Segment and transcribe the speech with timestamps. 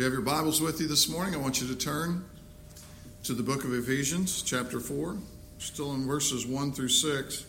[0.00, 2.24] you have your Bibles with you this morning, I want you to turn
[3.24, 5.18] to the book of Ephesians, chapter 4,
[5.58, 7.44] still in verses 1 through 6.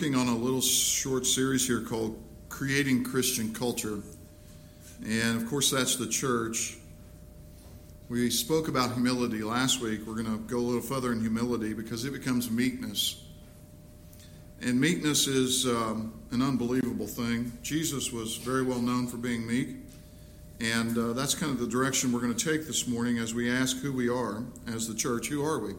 [0.00, 2.18] Working on a little short series here called
[2.48, 3.98] Creating Christian Culture.
[5.04, 6.78] And of course, that's the church.
[8.08, 10.06] We spoke about humility last week.
[10.06, 13.22] We're going to go a little further in humility because it becomes meekness.
[14.62, 17.52] And meekness is um, an unbelievable thing.
[17.60, 19.68] Jesus was very well known for being meek.
[20.62, 23.50] And uh, that's kind of the direction we're going to take this morning as we
[23.50, 25.28] ask who we are as the church.
[25.28, 25.74] Who are we?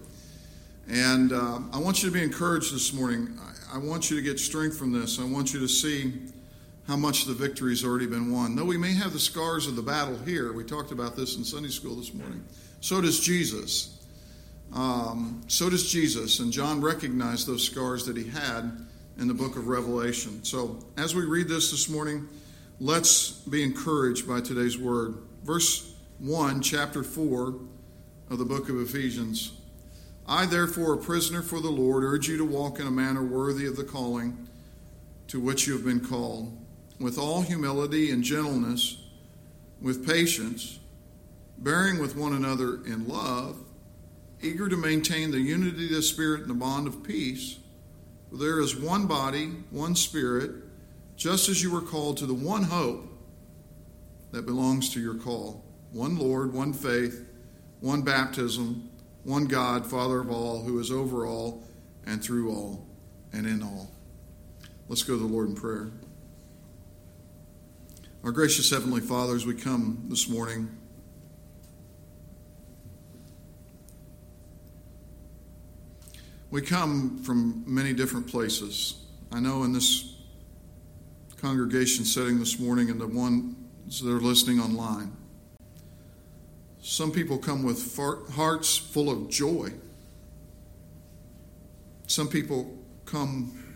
[0.89, 3.37] And uh, I want you to be encouraged this morning.
[3.73, 5.19] I want you to get strength from this.
[5.19, 6.13] I want you to see
[6.87, 8.55] how much the victory has already been won.
[8.55, 11.43] Though we may have the scars of the battle here, we talked about this in
[11.43, 12.43] Sunday school this morning.
[12.81, 13.99] So does Jesus.
[14.73, 16.39] Um, so does Jesus.
[16.39, 18.85] And John recognized those scars that he had
[19.17, 20.43] in the book of Revelation.
[20.43, 22.27] So as we read this this morning,
[22.79, 25.15] let's be encouraged by today's word.
[25.43, 27.55] Verse 1, chapter 4
[28.29, 29.53] of the book of Ephesians.
[30.27, 33.65] I, therefore, a prisoner for the Lord, urge you to walk in a manner worthy
[33.65, 34.47] of the calling
[35.27, 36.57] to which you have been called,
[36.99, 38.97] with all humility and gentleness,
[39.81, 40.79] with patience,
[41.57, 43.57] bearing with one another in love,
[44.41, 47.57] eager to maintain the unity of the Spirit and the bond of peace.
[48.29, 50.51] For there is one body, one Spirit,
[51.15, 53.05] just as you were called to the one hope
[54.31, 57.25] that belongs to your call one Lord, one faith,
[57.81, 58.89] one baptism
[59.23, 61.63] one God, Father of all, who is over all
[62.05, 62.87] and through all
[63.33, 63.91] and in all.
[64.87, 65.91] Let's go to the Lord in prayer.
[68.23, 70.69] Our gracious Heavenly Father, as we come this morning,
[76.51, 79.05] we come from many different places.
[79.31, 80.15] I know in this
[81.37, 85.11] congregation setting this morning and the ones that are listening online,
[86.81, 87.95] some people come with
[88.33, 89.69] hearts full of joy.
[92.07, 93.75] Some people come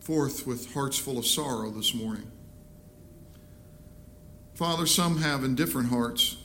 [0.00, 2.30] forth with hearts full of sorrow this morning.
[4.54, 6.36] Father, some have indifferent hearts,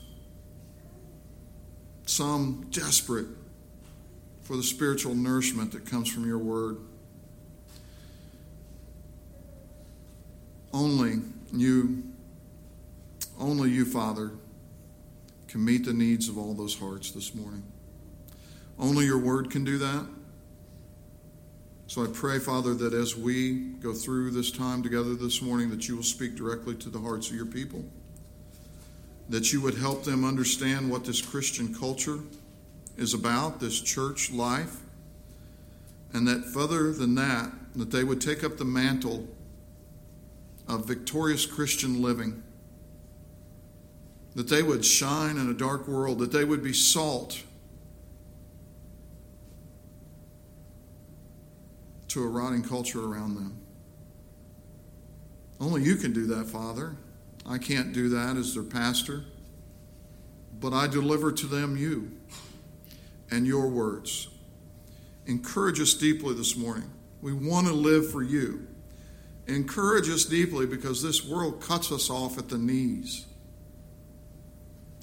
[2.08, 3.28] some desperate
[4.42, 6.78] for the spiritual nourishment that comes from your word.
[10.74, 11.20] Only
[11.54, 12.04] you,
[13.40, 14.32] only you, Father,
[15.50, 17.64] can meet the needs of all those hearts this morning.
[18.78, 20.06] Only your word can do that.
[21.88, 25.88] So I pray, Father, that as we go through this time together this morning, that
[25.88, 27.84] you will speak directly to the hearts of your people.
[29.28, 32.20] That you would help them understand what this Christian culture
[32.96, 34.78] is about, this church life.
[36.14, 39.28] And that further than that, that they would take up the mantle
[40.68, 42.44] of victorious Christian living
[44.36, 47.44] that they would shine in a dark world, that they would be salt
[52.10, 53.60] to a rotting culture around them.
[55.60, 56.96] Only you can do that, Father.
[57.46, 59.24] I can't do that as their pastor,
[60.60, 62.12] but I deliver to them you
[63.32, 64.28] and your words.
[65.26, 66.90] Encourage us deeply this morning.
[67.22, 68.68] We want to live for you.
[69.48, 73.26] Encourage us deeply because this world cuts us off at the knees.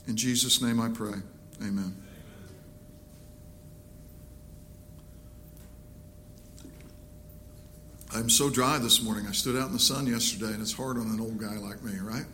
[0.07, 1.15] In Jesus' name I pray.
[1.63, 1.97] Amen.
[8.15, 9.27] I'm so dry this morning.
[9.29, 11.83] I stood out in the sun yesterday, and it's hard on an old guy like
[11.83, 12.25] me, right?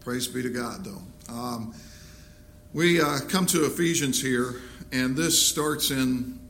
[0.00, 1.32] Praise be to God, though.
[1.32, 1.74] Um,
[2.72, 6.40] we uh, come to Ephesians here, and this starts in,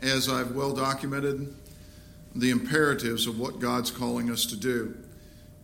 [0.00, 1.52] as I've well documented,
[2.34, 4.96] the imperatives of what God's calling us to do.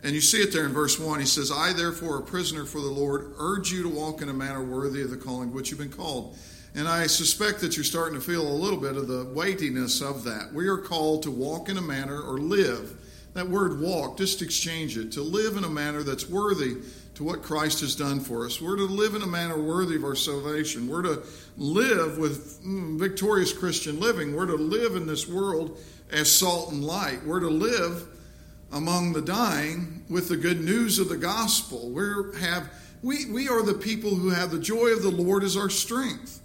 [0.03, 1.19] And you see it there in verse 1.
[1.19, 4.33] He says, I, therefore, a prisoner for the Lord, urge you to walk in a
[4.33, 6.37] manner worthy of the calling which you've been called.
[6.75, 10.23] And I suspect that you're starting to feel a little bit of the weightiness of
[10.25, 10.53] that.
[10.53, 12.93] We are called to walk in a manner or live.
[13.33, 15.11] That word walk, just exchange it.
[15.13, 16.75] To live in a manner that's worthy
[17.15, 18.61] to what Christ has done for us.
[18.61, 20.87] We're to live in a manner worthy of our salvation.
[20.87, 21.23] We're to
[21.57, 24.35] live with mm, victorious Christian living.
[24.35, 25.79] We're to live in this world
[26.11, 27.23] as salt and light.
[27.25, 28.07] We're to live
[28.71, 31.89] among the dying with the good news of the gospel.
[31.89, 32.69] We have
[33.01, 36.41] we, we are the people who have the joy of the Lord as our strength.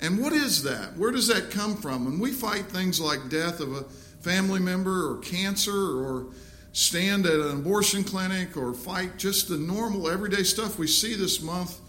[0.00, 0.96] And what is that?
[0.96, 2.04] Where does that come from?
[2.04, 3.82] When we fight things like death of a
[4.20, 6.28] family member or cancer or
[6.72, 11.42] stand at an abortion clinic or fight just the normal everyday stuff we see this
[11.42, 11.80] month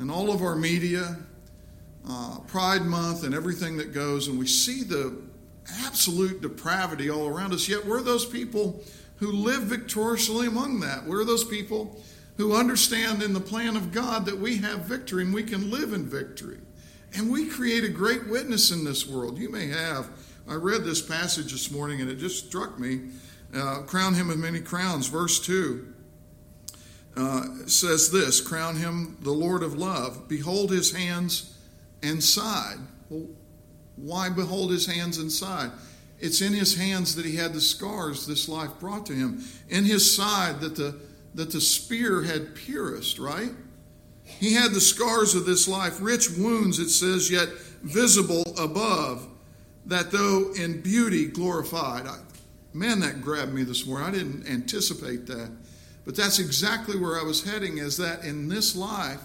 [0.00, 1.16] in all of our media,
[2.08, 5.16] uh, Pride Month, and everything that goes, and we see the
[5.84, 7.68] absolute depravity all around us.
[7.68, 8.82] Yet we're those people
[9.16, 11.04] who live victoriously among that.
[11.06, 12.00] We're those people
[12.36, 15.92] who understand in the plan of God that we have victory and we can live
[15.92, 16.58] in victory.
[17.16, 19.38] And we create a great witness in this world.
[19.38, 20.10] You may have.
[20.48, 23.10] I read this passage this morning and it just struck me.
[23.54, 25.06] Uh, crown him with many crowns.
[25.06, 25.94] Verse 2
[27.16, 30.28] uh, says this Crown him the Lord of love.
[30.28, 31.56] Behold his hands
[32.02, 32.78] and side.
[33.08, 33.28] Well,
[33.96, 35.70] why behold his hands and side?
[36.18, 39.44] It's in his hands that he had the scars this life brought to him.
[39.68, 41.00] In his side that the
[41.34, 43.50] that the spear had pierced, right?
[44.22, 47.48] He had the scars of this life, rich wounds, it says, yet
[47.82, 49.26] visible above,
[49.86, 52.06] that though in beauty glorified.
[52.06, 52.18] I,
[52.72, 54.08] man, that grabbed me this morning.
[54.08, 55.50] I didn't anticipate that.
[56.04, 59.20] But that's exactly where I was heading, is that in this life,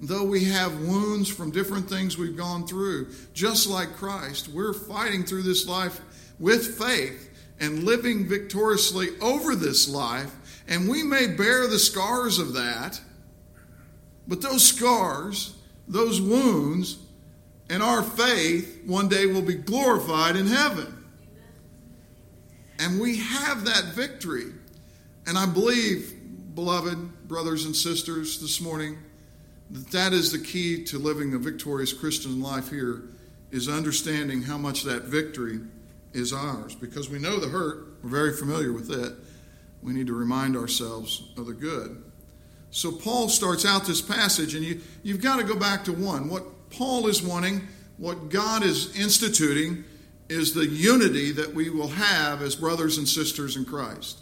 [0.00, 5.24] though we have wounds from different things we've gone through, just like Christ, we're fighting
[5.24, 6.00] through this life
[6.38, 10.34] with faith and living victoriously over this life.
[10.68, 13.00] And we may bear the scars of that,
[14.28, 15.56] but those scars,
[15.88, 16.98] those wounds,
[17.70, 20.92] and our faith one day will be glorified in heaven.
[22.78, 24.52] And we have that victory.
[25.26, 26.14] And I believe,
[26.54, 28.98] beloved brothers and sisters, this morning,
[29.70, 33.02] that is the key to living a victorious Christian life here
[33.50, 35.60] is understanding how much that victory
[36.12, 36.74] is ours.
[36.74, 39.12] Because we know the hurt, we're very familiar with it.
[39.82, 42.02] We need to remind ourselves of the good.
[42.70, 46.28] So Paul starts out this passage, and you, you've got to go back to one.
[46.28, 47.66] What Paul is wanting,
[47.96, 49.84] what God is instituting,
[50.28, 54.18] is the unity that we will have as brothers and sisters in Christ.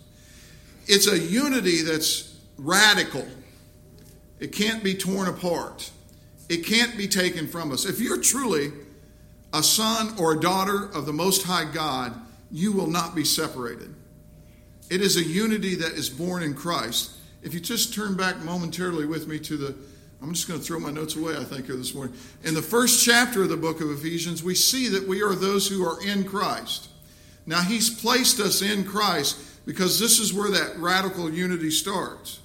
[0.87, 3.27] It's a unity that's radical,
[4.41, 5.91] it can't be torn apart,
[6.49, 7.85] it can't be taken from us.
[7.85, 8.73] If you're truly
[9.53, 12.13] a son or a daughter of the Most High God,
[12.51, 13.95] you will not be separated.
[14.91, 17.13] It is a unity that is born in Christ.
[17.43, 19.75] If you just turn back momentarily with me to the,
[20.23, 22.15] I'm just going to throw my notes away, I think, here this morning.
[22.43, 25.69] In the first chapter of the book of Ephesians, we see that we are those
[25.69, 26.89] who are in Christ.
[27.47, 32.41] Now, He's placed us in Christ because this is where that radical unity starts.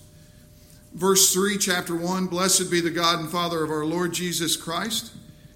[0.94, 5.14] Verse 3, chapter 1 Blessed be the God and Father of our Lord Jesus Christ.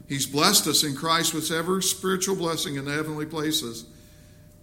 [0.07, 3.85] He's blessed us in Christ with every spiritual blessing in the heavenly places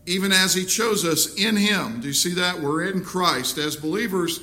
[0.07, 2.01] even as he chose us in him.
[2.01, 2.61] Do you see that?
[2.61, 3.59] We're in Christ.
[3.59, 4.41] As believers,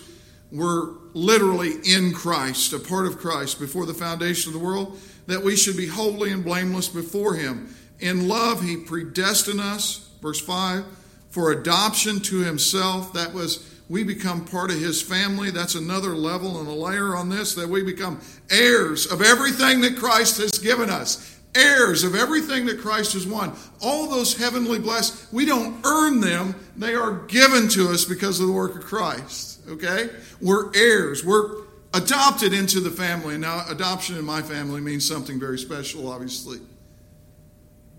[0.52, 5.44] we're literally in Christ, a part of Christ before the foundation of the world, that
[5.44, 7.76] we should be holy and blameless before him.
[8.00, 10.86] In love, he predestined us, verse 5,
[11.30, 13.12] for adoption to himself.
[13.14, 15.52] That was, we become part of his family.
[15.52, 18.20] That's another level and a layer on this, that we become
[18.50, 23.54] heirs of everything that Christ has given us heirs of everything that Christ has won.
[23.82, 28.48] All those heavenly blessings, we don't earn them, they are given to us because of
[28.48, 29.62] the work of Christ.
[29.68, 30.10] Okay?
[30.40, 31.26] We're heirs.
[31.26, 31.64] We're
[31.94, 33.38] adopted into the family.
[33.38, 36.60] Now, adoption in my family means something very special, obviously.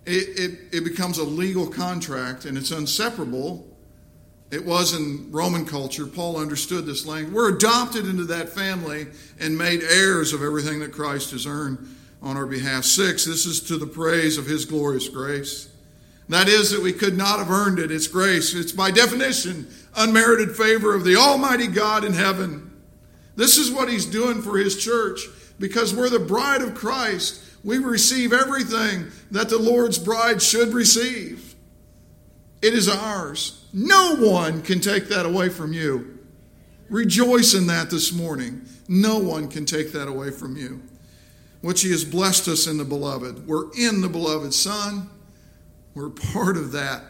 [0.07, 3.67] It, it, it becomes a legal contract and it's inseparable.
[4.51, 6.07] It was in Roman culture.
[6.07, 7.35] Paul understood this language.
[7.35, 9.07] We're adopted into that family
[9.39, 11.87] and made heirs of everything that Christ has earned
[12.23, 12.85] on our behalf.
[12.85, 15.69] Six, this is to the praise of His glorious grace.
[16.31, 17.91] That is, that we could not have earned it.
[17.91, 18.55] It's grace.
[18.55, 22.71] It's by definition unmerited favor of the Almighty God in heaven.
[23.37, 25.23] This is what He's doing for His church
[25.59, 27.43] because we're the bride of Christ.
[27.65, 31.55] We receive everything that the Lord's bride should receive.
[32.63, 33.58] It is ours.
[33.73, 36.19] No one can take that away from you.
[36.89, 38.67] Rejoice in that this morning.
[38.89, 40.83] No one can take that away from you
[41.61, 43.47] which He has blessed us in the beloved.
[43.47, 45.11] We're in the beloved Son,
[45.95, 47.03] we're part of that.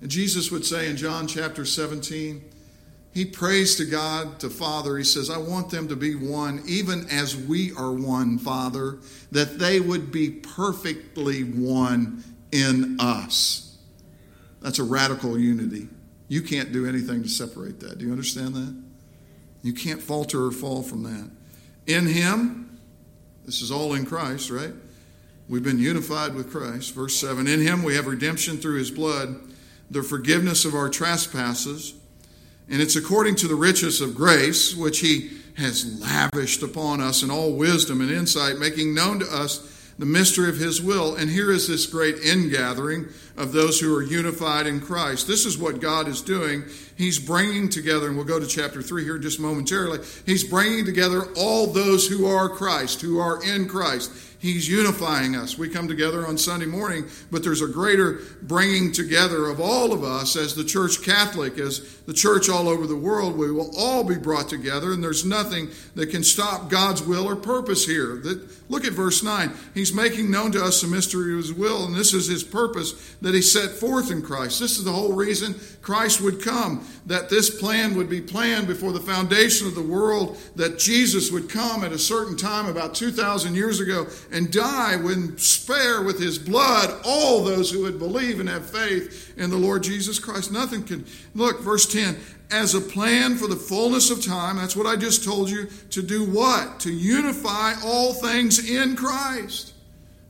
[0.00, 2.44] And Jesus would say in John chapter 17,
[3.12, 4.98] he prays to God, to Father.
[4.98, 8.98] He says, I want them to be one, even as we are one, Father,
[9.32, 13.78] that they would be perfectly one in us.
[14.60, 15.88] That's a radical unity.
[16.28, 17.98] You can't do anything to separate that.
[17.98, 18.82] Do you understand that?
[19.62, 21.30] You can't falter or fall from that.
[21.86, 22.78] In Him,
[23.44, 24.72] this is all in Christ, right?
[25.48, 26.94] We've been unified with Christ.
[26.94, 29.36] Verse 7 In him we have redemption through his blood,
[29.90, 31.94] the forgiveness of our trespasses.
[32.68, 37.30] And it's according to the riches of grace, which he has lavished upon us in
[37.30, 39.58] all wisdom and insight, making known to us
[39.98, 41.14] the mystery of his will.
[41.14, 45.26] And here is this great ingathering of those who are unified in Christ.
[45.26, 46.64] This is what God is doing.
[46.96, 50.00] He's bringing together, and we'll go to chapter 3 here just momentarily.
[50.24, 54.10] He's bringing together all those who are Christ, who are in Christ.
[54.38, 55.56] He's unifying us.
[55.56, 60.04] We come together on Sunday morning, but there's a greater bringing together of all of
[60.04, 63.36] us as the church Catholic, as the church all over the world.
[63.36, 67.36] We will all be brought together, and there's nothing that can stop God's will or
[67.36, 68.16] purpose here.
[68.16, 69.52] That, look at verse 9.
[69.74, 73.14] He's making known to us the mystery of his will, and this is his purpose
[73.22, 74.60] that he set forth in Christ.
[74.60, 78.92] This is the whole reason Christ would come, that this plan would be planned before
[78.92, 83.54] the foundation of the world, that Jesus would come at a certain time about 2,000
[83.54, 88.48] years ago and die when spare with his blood all those who would believe and
[88.48, 90.50] have faith in the Lord Jesus Christ.
[90.50, 91.06] Nothing can.
[91.34, 92.16] Look, verse 10
[92.50, 96.02] as a plan for the fullness of time, that's what I just told you, to
[96.02, 96.80] do what?
[96.80, 99.74] To unify all things in Christ.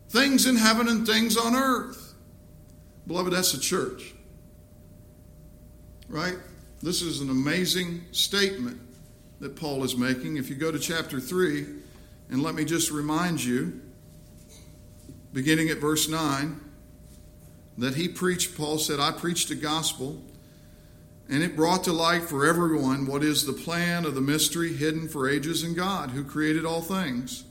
[0.09, 2.15] Things in heaven and things on earth.
[3.07, 4.15] Beloved, that's the church.
[6.09, 6.37] Right?
[6.83, 8.79] This is an amazing statement
[9.41, 10.37] that Paul is making.
[10.37, 11.67] If you go to chapter 3,
[12.29, 13.81] and let me just remind you
[15.33, 16.61] beginning at verse 9,
[17.79, 20.23] that he preached, Paul said, I preached the gospel,
[21.29, 25.09] and it brought to light for everyone what is the plan of the mystery hidden
[25.09, 27.45] for ages in God, who created all things,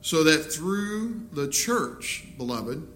[0.00, 2.86] so that through the church, beloved,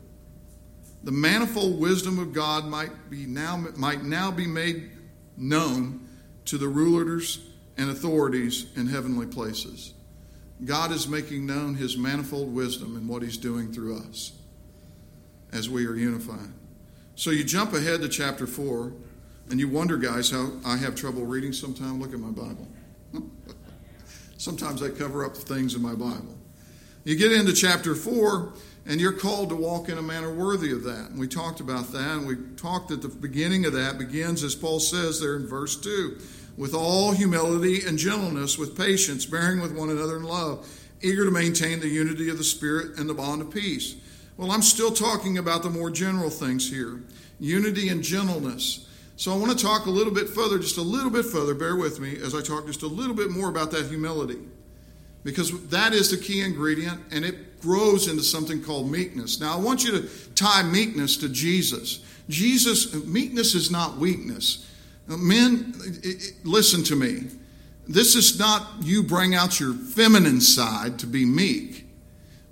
[1.03, 4.91] the manifold wisdom of God might be now might now be made
[5.37, 6.07] known
[6.47, 9.95] to the rulers and authorities in heavenly places.
[10.65, 14.33] God is making known his manifold wisdom in what he's doing through us
[15.53, 16.53] as we are unified.
[17.17, 18.93] So you jump ahead to chapter 4,
[19.51, 22.01] and you wonder, guys, how I have trouble reading sometimes.
[22.01, 22.69] Look at my Bible.
[24.37, 26.37] sometimes I cover up the things in my Bible.
[27.05, 28.55] You get into chapter 4,
[28.87, 31.11] and you're called to walk in a manner worthy of that.
[31.11, 34.55] And we talked about that, and we talked at the beginning of that begins, as
[34.55, 36.19] Paul says there in verse 2
[36.57, 40.67] with all humility and gentleness, with patience, bearing with one another in love,
[41.03, 43.97] eager to maintain the unity of the Spirit and the bond of peace.
[44.37, 47.03] Well, I'm still talking about the more general things here
[47.41, 48.89] unity and gentleness.
[49.17, 51.77] So I want to talk a little bit further, just a little bit further, bear
[51.77, 54.39] with me as I talk just a little bit more about that humility.
[55.25, 59.41] Because that is the key ingredient, and it grows into something called meekness.
[59.41, 62.05] Now, I want you to tie meekness to Jesus.
[62.29, 64.71] Jesus, meekness is not weakness.
[65.07, 65.75] Men,
[66.45, 67.25] listen to me.
[67.87, 71.87] This is not you bring out your feminine side to be meek.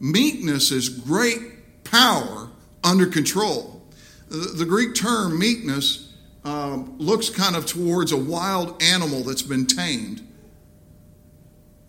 [0.00, 2.48] Meekness is great power
[2.84, 3.82] under control.
[4.28, 6.12] The Greek term meekness
[6.44, 10.26] um, looks kind of towards a wild animal that's been tamed.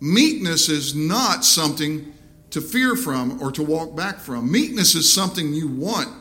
[0.04, 2.12] Meekness is not something
[2.50, 4.52] to fear from or to walk back from.
[4.52, 6.14] Meekness is something you want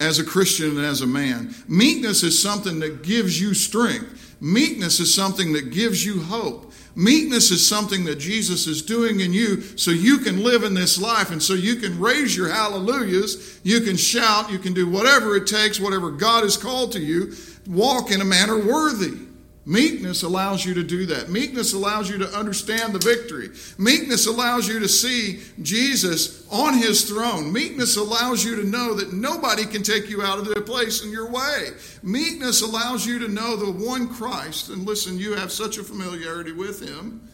[0.00, 1.54] as a Christian and as a man.
[1.68, 4.38] Meekness is something that gives you strength.
[4.40, 6.72] Meekness is something that gives you hope.
[6.94, 10.98] Meekness is something that Jesus is doing in you so you can live in this
[10.98, 13.60] life and so you can raise your hallelujahs.
[13.62, 14.50] You can shout.
[14.50, 17.34] You can do whatever it takes, whatever God has called to you.
[17.66, 19.29] Walk in a manner worthy.
[19.66, 21.28] Meekness allows you to do that.
[21.28, 23.50] Meekness allows you to understand the victory.
[23.76, 27.52] Meekness allows you to see Jesus on his throne.
[27.52, 31.10] Meekness allows you to know that nobody can take you out of their place in
[31.10, 31.68] your way.
[32.02, 34.70] Meekness allows you to know the one Christ.
[34.70, 37.28] And listen, you have such a familiarity with him.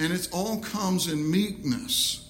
[0.00, 2.28] And it all comes in meekness.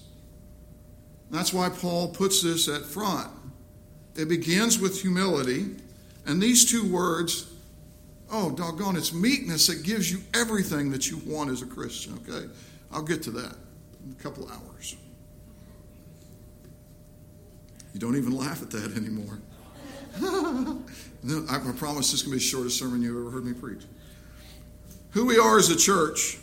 [1.31, 3.31] That's why Paul puts this at front.
[4.15, 5.65] It begins with humility.
[6.27, 7.50] And these two words
[8.31, 12.47] Oh, doggone, it's meekness that gives you everything that you want as a Christian, okay?
[12.89, 13.55] I'll get to that
[14.05, 14.95] in a couple hours.
[17.93, 19.39] You don't even laugh at that anymore.
[20.21, 23.53] no, I promise this is going to be the shortest sermon you've ever heard me
[23.53, 23.83] preach.
[25.11, 26.37] Who we are as a church,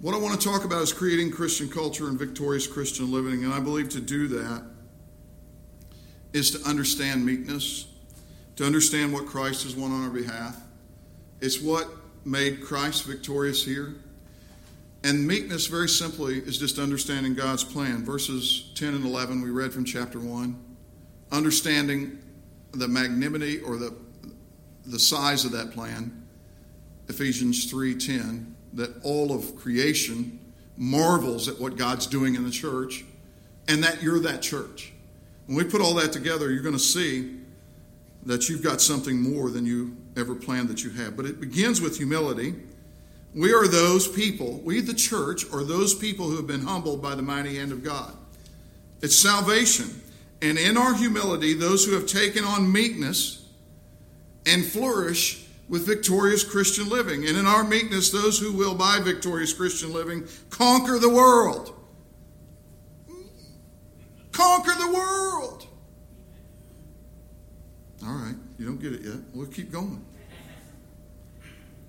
[0.00, 3.44] what I want to talk about is creating Christian culture and victorious Christian living.
[3.44, 4.62] And I believe to do that
[6.32, 7.86] is to understand meekness
[8.56, 10.56] to understand what Christ has won on our behalf.
[11.40, 11.88] It's what
[12.24, 13.94] made Christ victorious here.
[15.04, 18.04] And meekness, very simply, is just understanding God's plan.
[18.04, 20.56] Verses 10 and 11, we read from chapter 1.
[21.30, 22.18] Understanding
[22.72, 23.94] the magnanimity or the,
[24.86, 26.26] the size of that plan.
[27.08, 30.38] Ephesians 3:10 that all of creation
[30.76, 33.04] marvels at what God's doing in the church
[33.68, 34.92] and that you're that church.
[35.46, 37.38] When we put all that together, you're going to see
[38.26, 41.16] that you've got something more than you ever planned that you have.
[41.16, 42.54] But it begins with humility.
[43.34, 47.14] We are those people, we the church are those people who have been humbled by
[47.14, 48.12] the mighty hand of God.
[49.02, 50.00] It's salvation.
[50.42, 53.46] And in our humility, those who have taken on meekness
[54.46, 57.26] and flourish with victorious Christian living.
[57.26, 61.74] And in our meekness, those who will, by victorious Christian living, conquer the world.
[64.32, 65.66] Conquer the world.
[68.04, 69.16] All right, you don't get it yet.
[69.32, 70.04] We'll keep going.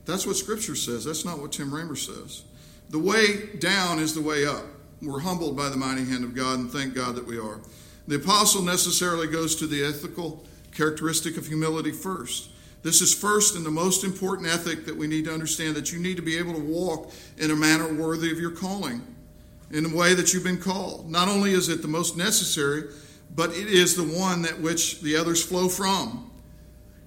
[0.06, 1.04] That's what Scripture says.
[1.04, 2.44] That's not what Tim Raymer says.
[2.90, 4.64] The way down is the way up.
[5.02, 7.60] We're humbled by the mighty hand of God, and thank God that we are.
[8.08, 12.50] The apostle necessarily goes to the ethical characteristic of humility first.
[12.84, 16.00] This is first and the most important ethic that we need to understand that you
[16.00, 19.02] need to be able to walk in a manner worthy of your calling,
[19.72, 21.12] in the way that you've been called.
[21.12, 22.84] Not only is it the most necessary,
[23.36, 26.30] but it is the one that which the others flow from.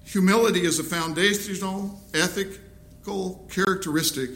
[0.05, 4.29] Humility is a foundational ethical characteristic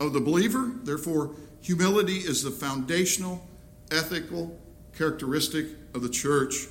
[0.00, 0.72] of the believer.
[0.82, 3.46] Therefore, humility is the foundational
[3.90, 4.58] ethical
[4.96, 6.66] characteristic of the church.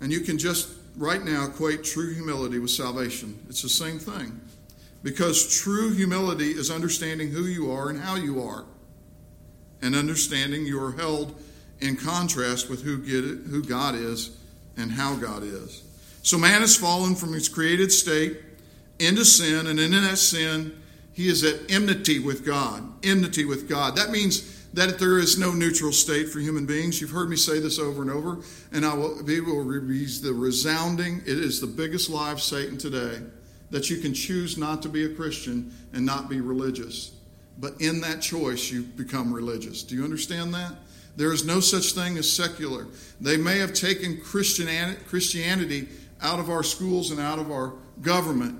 [0.00, 3.38] And you can just right now equate true humility with salvation.
[3.48, 4.40] It's the same thing.
[5.02, 8.64] Because true humility is understanding who you are and how you are,
[9.82, 11.34] and understanding you are held
[11.80, 14.36] in contrast with who, it, who God is
[14.76, 15.82] and how God is.
[16.22, 18.38] So man has fallen from his created state
[18.98, 20.80] into sin, and in that sin,
[21.12, 22.82] he is at enmity with God.
[23.04, 23.96] Enmity with God.
[23.96, 27.00] That means that there is no neutral state for human beings.
[27.00, 28.38] You've heard me say this over and over,
[28.72, 32.76] and I will be will use the resounding, it is the biggest lie of Satan
[32.78, 33.18] today
[33.70, 37.12] that you can choose not to be a Christian and not be religious.
[37.58, 39.82] But in that choice, you become religious.
[39.82, 40.74] Do you understand that?
[41.16, 42.86] There is no such thing as secular.
[43.20, 45.88] They may have taken Christianity
[46.20, 48.58] out of our schools and out of our government,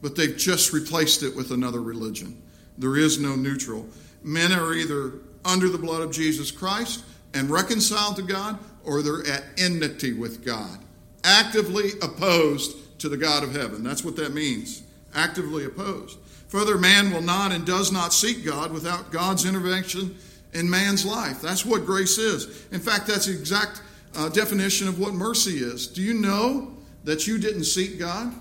[0.00, 2.42] but they've just replaced it with another religion.
[2.78, 3.86] There is no neutral.
[4.22, 9.26] Men are either under the blood of Jesus Christ and reconciled to God, or they're
[9.26, 10.78] at enmity with God,
[11.24, 13.82] actively opposed to the God of heaven.
[13.82, 14.82] That's what that means.
[15.14, 16.18] Actively opposed.
[16.48, 20.16] Further, man will not and does not seek God without God's intervention
[20.52, 21.40] in man's life.
[21.40, 22.66] That's what grace is.
[22.72, 23.82] In fact, that's the exact
[24.16, 25.86] uh, definition of what mercy is.
[25.86, 28.32] Do you know that you didn't seek God?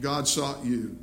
[0.00, 0.96] God sought you.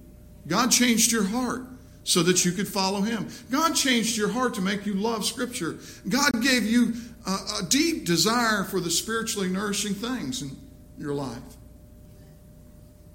[0.48, 1.64] God changed your heart
[2.04, 3.30] so that you could follow him.
[3.50, 5.80] God changed your heart to make you love Scripture.
[6.08, 6.94] God gave you
[7.26, 10.52] a, a, deep desire for the spiritually nourishing things in
[10.98, 11.40] your life.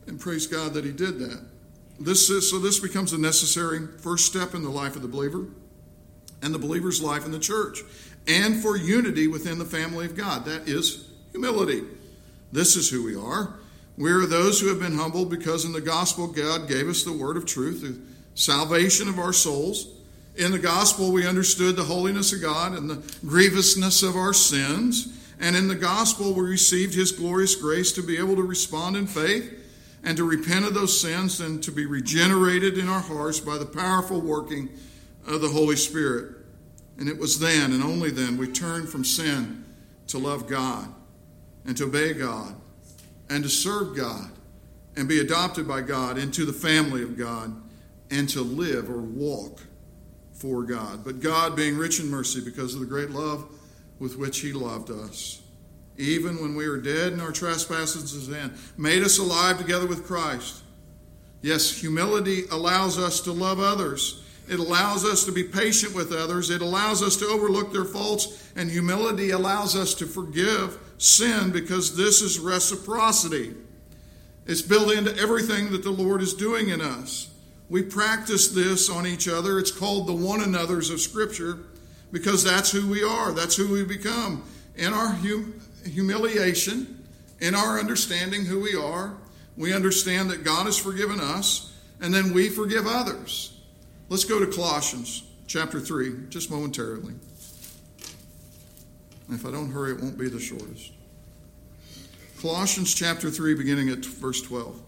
[0.06, 1.44] And praise God that he did that.
[2.00, 5.46] This is, so this becomes a necessary first step in the life of the believer
[6.42, 7.81] and the believer's life in the church
[8.27, 10.44] and for unity within the family of God.
[10.44, 11.83] That is humility.
[12.53, 13.55] This is who we are.
[13.96, 17.12] We are those who have been humbled because in the gospel God gave us the
[17.12, 17.98] word of truth the
[18.35, 19.88] salvation of our souls.
[20.37, 25.14] In the gospel, we understood the holiness of God and the grievousness of our sins.
[25.40, 29.09] And in the gospel, we received his glorious grace to be able to respond in
[29.09, 29.53] faith
[30.05, 33.66] and to repent of those sins and to be regenerated in our hearts by the
[33.66, 34.68] powerful working
[35.28, 36.36] of the Holy Spirit.
[36.98, 39.64] And it was then and only then we turned from sin
[40.08, 40.88] to love God
[41.64, 42.54] and to obey God
[43.30, 44.30] and to serve God
[44.96, 47.54] and be adopted by God into the family of God
[48.10, 49.60] and to live or walk
[50.32, 51.04] for God.
[51.04, 53.44] But God, being rich in mercy because of the great love
[53.98, 55.42] with which He loved us,
[55.98, 60.06] even when we were dead in our trespasses and sin, made us alive together with
[60.06, 60.62] Christ.
[61.42, 64.24] Yes, humility allows us to love others.
[64.48, 66.50] It allows us to be patient with others.
[66.50, 68.50] It allows us to overlook their faults.
[68.56, 73.54] And humility allows us to forgive sin because this is reciprocity.
[74.46, 77.30] It's built into everything that the Lord is doing in us.
[77.68, 79.58] We practice this on each other.
[79.58, 81.58] It's called the one another's of Scripture
[82.11, 83.32] because that's who we are.
[83.32, 84.44] That's who we become.
[84.76, 87.04] In our hum- humiliation,
[87.40, 89.16] in our understanding who we are,
[89.56, 93.58] we understand that God has forgiven us, and then we forgive others.
[94.11, 97.12] Let's go to Colossians chapter 3, just momentarily.
[99.31, 100.92] If I don't hurry, it won't be the shortest.
[102.40, 104.81] Colossians chapter 3, beginning at verse 12.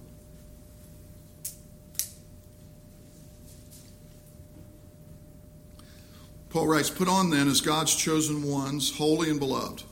[6.48, 9.82] Paul writes, Put on then as God's chosen ones, holy and beloved.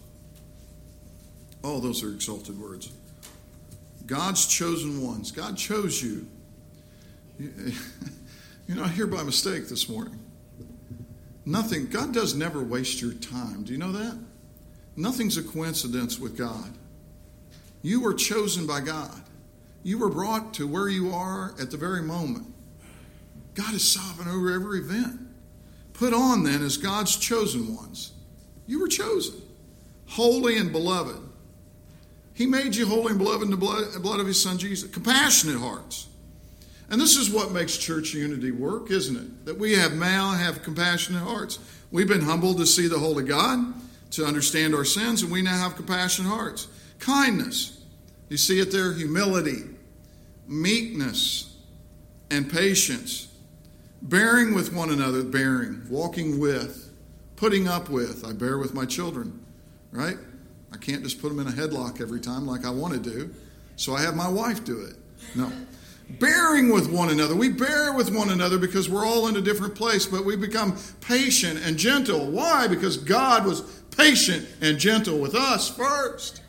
[1.62, 2.91] Oh, those are exalted words.
[4.07, 5.31] God's chosen ones.
[5.31, 6.27] God chose you.
[8.68, 10.20] You're not here by mistake this morning.
[11.46, 13.64] Nothing, God does never waste your time.
[13.64, 14.18] Do you know that?
[14.94, 16.76] Nothing's a coincidence with God.
[17.81, 19.22] You were chosen by God.
[19.83, 22.46] You were brought to where you are at the very moment.
[23.54, 25.18] God is sovereign over every event.
[25.94, 28.12] Put on then as God's chosen ones.
[28.66, 29.40] You were chosen,
[30.09, 31.16] holy and beloved.
[32.35, 34.90] He made you holy and beloved in the blood, blood of his son Jesus.
[34.90, 36.08] Compassionate hearts.
[36.90, 39.44] And this is what makes church unity work, isn't it?
[39.44, 41.59] That we have now have compassionate hearts.
[41.90, 43.74] We've been humbled to see the Holy God,
[44.12, 46.68] to understand our sins, and we now have compassionate hearts.
[46.98, 47.83] Kindness.
[48.31, 48.92] You see it there?
[48.92, 49.64] Humility,
[50.46, 51.57] meekness,
[52.31, 53.29] and patience.
[54.01, 56.90] Bearing with one another, bearing, walking with,
[57.37, 58.24] putting up with.
[58.24, 59.44] I bear with my children,
[59.92, 60.16] right?
[60.72, 63.35] I can't just put them in a headlock every time like I want to do.
[63.77, 64.94] So I have my wife do it.
[65.35, 65.53] No
[66.11, 67.35] bearing with one another.
[67.35, 70.79] We bear with one another because we're all in a different place, but we become
[71.01, 72.31] patient and gentle.
[72.31, 72.66] Why?
[72.66, 73.61] Because God was
[73.97, 76.42] patient and gentle with us first.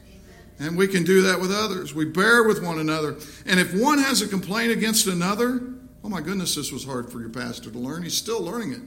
[0.59, 1.95] And we can do that with others.
[1.95, 3.15] We bear with one another.
[3.45, 5.61] And if one has a complaint against another,
[6.03, 8.03] oh my goodness, this was hard for your pastor to learn.
[8.03, 8.81] He's still learning it.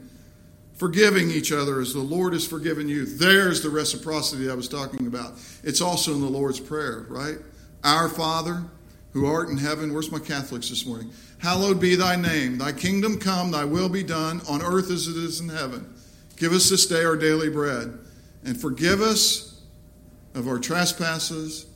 [0.75, 3.07] Forgiving each other as the Lord has forgiven you.
[3.07, 5.35] There's the reciprocity I was talking about.
[5.63, 7.37] It's also in the Lord's Prayer, right?
[7.85, 8.65] Our Father,
[9.13, 9.93] who art in heaven.
[9.93, 11.11] Where's my Catholics this morning?
[11.39, 12.59] Hallowed be thy name.
[12.59, 15.95] Thy kingdom come, thy will be done on earth as it is in heaven.
[16.37, 17.99] Give us this day our daily bread,
[18.45, 19.61] and forgive us
[20.35, 21.67] of our trespasses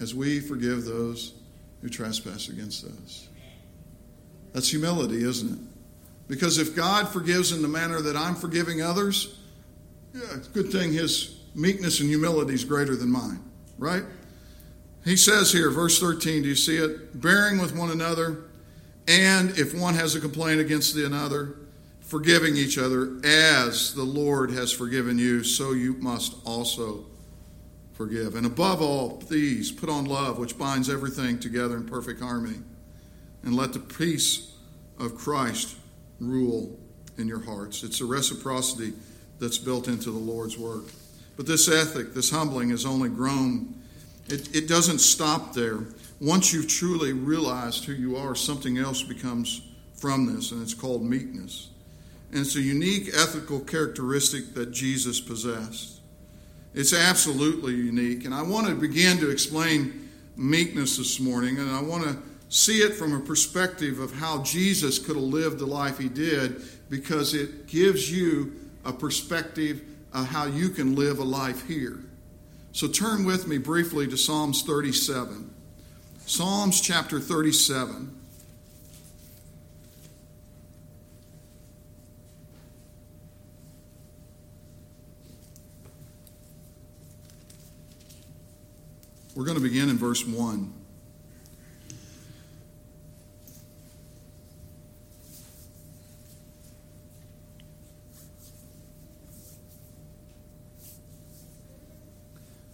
[0.00, 1.34] as we forgive those
[1.82, 3.28] who trespass against us.
[4.52, 5.58] That's humility, isn't it?
[6.28, 9.38] Because if God forgives in the manner that I'm forgiving others,
[10.14, 13.40] yeah, it's a good thing his meekness and humility is greater than mine,
[13.78, 14.02] right?
[15.06, 17.20] He says here, verse 13, do you see it?
[17.20, 18.38] Bearing with one another,
[19.06, 21.54] and if one has a complaint against the another,
[22.00, 27.06] forgiving each other, as the Lord has forgiven you, so you must also
[27.92, 28.34] forgive.
[28.34, 32.58] And above all these, put on love, which binds everything together in perfect harmony.
[33.44, 34.54] And let the peace
[34.98, 35.76] of Christ
[36.18, 36.76] rule
[37.16, 37.84] in your hearts.
[37.84, 38.92] It's a reciprocity
[39.38, 40.86] that's built into the Lord's work.
[41.36, 43.74] But this ethic, this humbling, has only grown
[44.28, 45.80] it, it doesn't stop there.
[46.20, 49.62] Once you've truly realized who you are, something else becomes
[49.94, 51.68] from this, and it's called meekness.
[52.30, 56.00] And it's a unique ethical characteristic that Jesus possessed.
[56.74, 58.24] It's absolutely unique.
[58.24, 62.78] And I want to begin to explain meekness this morning, and I want to see
[62.78, 67.34] it from a perspective of how Jesus could have lived the life he did because
[67.34, 68.52] it gives you
[68.84, 71.98] a perspective of how you can live a life here.
[72.76, 75.50] So turn with me briefly to Psalms 37.
[76.26, 78.14] Psalms chapter 37.
[89.34, 90.85] We're going to begin in verse 1.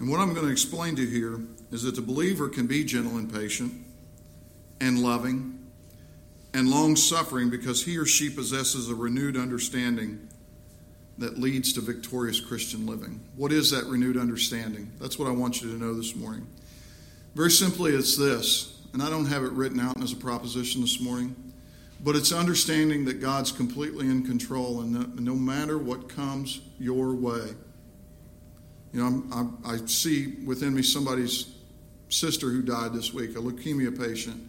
[0.03, 2.83] And what I'm going to explain to you here is that the believer can be
[2.83, 3.73] gentle and patient
[4.81, 5.61] and loving
[6.53, 10.29] and long suffering because he or she possesses a renewed understanding
[11.19, 13.21] that leads to victorious Christian living.
[13.37, 14.91] What is that renewed understanding?
[15.01, 16.49] That's what I want you to know this morning.
[17.37, 21.01] Very simply, it's this, and I don't have it written out as a proposition this
[21.01, 21.37] morning,
[22.03, 27.15] but it's understanding that God's completely in control and no, no matter what comes your
[27.15, 27.55] way,
[28.93, 31.47] you know, I'm, I'm, i see within me somebody's
[32.09, 34.41] sister who died this week, a leukemia patient.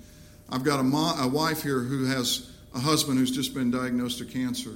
[0.49, 4.33] I've got a, a wife here who has a husband who's just been diagnosed with
[4.33, 4.75] cancer.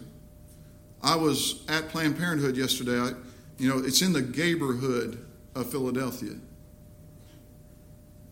[1.03, 2.99] I was at Planned Parenthood yesterday.
[2.99, 3.11] I,
[3.57, 5.25] you know, it's in the neighborhood
[5.55, 6.35] of Philadelphia.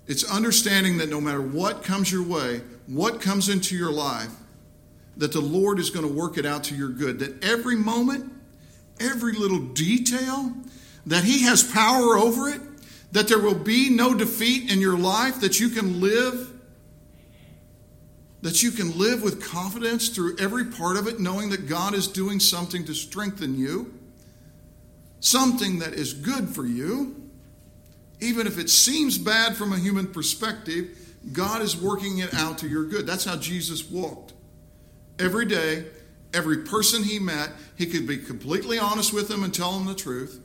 [0.07, 4.31] It's understanding that no matter what comes your way, what comes into your life,
[5.17, 7.19] that the Lord is going to work it out to your good.
[7.19, 8.31] That every moment,
[8.99, 10.53] every little detail,
[11.05, 12.61] that He has power over it,
[13.11, 16.51] that there will be no defeat in your life, that you can live
[18.45, 22.07] that you can live with confidence through every part of it, knowing that God is
[22.07, 23.91] doing something to strengthen you,
[25.19, 27.15] something that is good for you.
[28.19, 30.95] Even if it seems bad from a human perspective,
[31.33, 33.07] God is working it out to your good.
[33.07, 34.33] That's how Jesus walked.
[35.17, 35.85] Every day,
[36.31, 39.95] every person he met, he could be completely honest with them and tell them the
[39.95, 40.39] truth.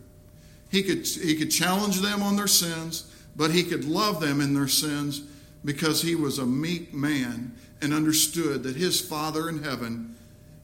[0.71, 4.55] He could, he could challenge them on their sins, but he could love them in
[4.55, 5.23] their sins
[5.65, 7.53] because he was a meek man
[7.83, 10.17] and understood that his Father in heaven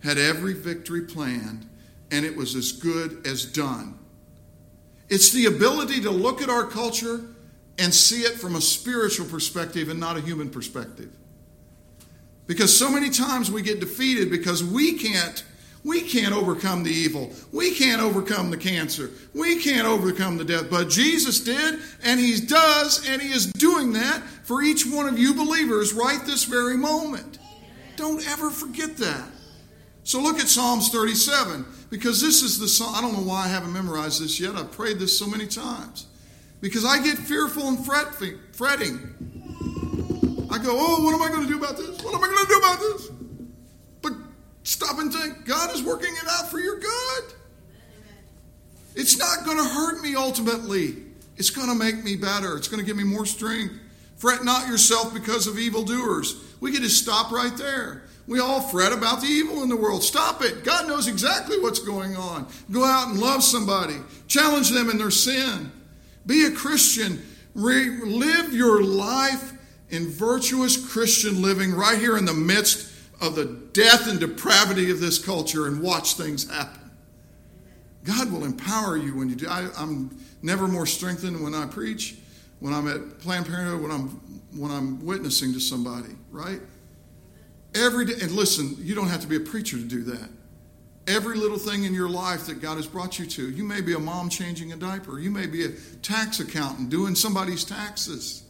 [0.03, 1.69] had every victory planned
[2.11, 3.99] and it was as good as done.
[5.09, 7.25] It's the ability to look at our culture
[7.79, 11.11] and see it from a spiritual perspective and not a human perspective.
[12.47, 15.45] Because so many times we get defeated because we can't
[15.85, 17.31] We can't overcome the evil.
[17.53, 19.11] We can't overcome the cancer.
[19.35, 20.69] We can't overcome the death.
[20.69, 25.19] But Jesus did, and He does, and He is doing that for each one of
[25.19, 27.39] you believers right this very moment.
[27.97, 29.29] Don't ever forget that.
[30.03, 32.95] So look at Psalms 37, because this is the psalm.
[32.95, 34.55] I don't know why I haven't memorized this yet.
[34.55, 36.07] I've prayed this so many times.
[36.61, 38.99] Because I get fearful and fretting.
[40.51, 42.03] I go, oh, what am I going to do about this?
[42.03, 43.11] What am I going to do about this?
[44.67, 47.25] Stop and think God is working it out for your good.
[48.97, 50.97] It's not going to hurt me ultimately.
[51.37, 52.57] It's going to make me better.
[52.57, 53.75] It's going to give me more strength.
[54.17, 56.35] Fret not yourself because of evildoers.
[56.59, 58.03] We can just stop right there.
[58.27, 60.03] We all fret about the evil in the world.
[60.03, 60.65] Stop it.
[60.65, 62.49] God knows exactly what's going on.
[62.73, 63.99] Go out and love somebody.
[64.27, 65.71] Challenge them in their sin.
[66.27, 67.25] Be a Christian.
[67.55, 69.53] Re- live your life
[69.91, 75.01] in virtuous Christian living right here in the midst of the death and depravity of
[75.01, 76.91] this culture and watch things happen.
[78.05, 79.49] God will empower you when you do.
[79.49, 82.17] I, am never more strengthened when I preach,
[82.61, 84.09] when I'm at Planned Parenthood, when I'm
[84.57, 86.61] when I'm witnessing to somebody, right?
[87.75, 90.31] Every day, and listen, you don't have to be a preacher to do that.
[91.07, 93.51] Every little thing in your life that God has brought you to.
[93.51, 95.19] You may be a mom changing a diaper.
[95.19, 98.45] You may be a tax accountant doing somebody's taxes.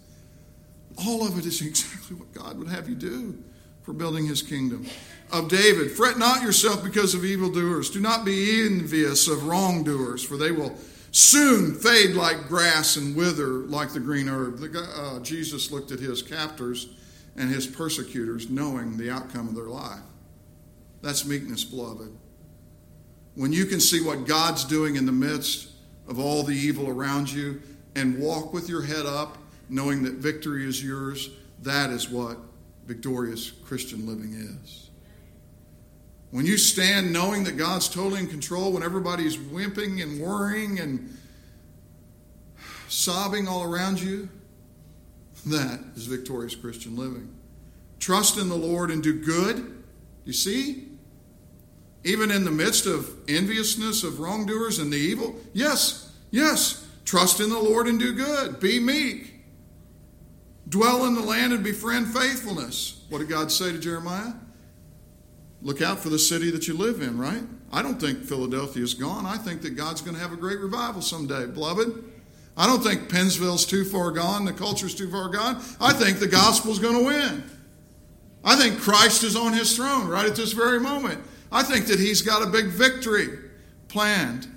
[1.05, 3.43] All of it is exactly what God would have you do
[3.87, 4.85] for building his kingdom.
[5.33, 7.89] Of David, fret not yourself because of evildoers.
[7.89, 10.77] Do not be envious of wrongdoers, for they will
[11.13, 14.59] soon fade like grass and wither like the green herb.
[14.59, 16.89] The, uh, Jesus looked at his captors
[17.37, 20.01] and his persecutors, knowing the outcome of their life.
[21.01, 22.11] That's meekness, beloved.
[23.37, 25.71] When you can see what God's doing in the midst
[26.09, 27.63] of all the evil around you
[27.95, 31.31] and walk with your head up knowing that victory is yours,
[31.63, 32.39] that is what
[32.87, 34.91] victorious Christian living is.
[36.31, 41.17] When you stand knowing that God's totally in control, when everybody's wimping and worrying and
[42.89, 44.29] sobbing all around you,
[45.47, 47.33] that is victorious Christian living.
[48.01, 49.83] Trust in the Lord and do good.
[50.25, 50.89] You see?
[52.05, 57.49] Even in the midst of enviousness of wrongdoers and the evil, yes, yes, trust in
[57.49, 58.61] the Lord and do good.
[58.61, 59.36] Be meek.
[60.69, 63.05] Dwell in the land and befriend faithfulness.
[63.09, 64.33] What did God say to Jeremiah?
[65.63, 67.43] Look out for the city that you live in, right?
[67.73, 69.27] I don't think Philadelphia is gone.
[69.27, 72.05] I think that God's going to have a great revival someday, beloved.
[72.57, 75.57] I don't think Pennsville's too far gone, the culture's too far gone.
[75.81, 77.45] I think the gospel's going to win.
[78.45, 81.23] I think Christ is on his throne right at this very moment.
[81.51, 83.29] I think that he's got a big victory
[83.89, 84.49] planned.